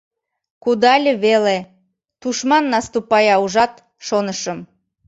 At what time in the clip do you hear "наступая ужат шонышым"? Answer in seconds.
2.73-4.59